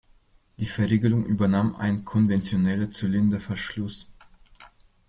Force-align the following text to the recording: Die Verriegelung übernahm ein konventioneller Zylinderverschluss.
Die 0.57 0.65
Verriegelung 0.65 1.27
übernahm 1.27 1.75
ein 1.75 2.03
konventioneller 2.03 2.89
Zylinderverschluss. 2.89 4.09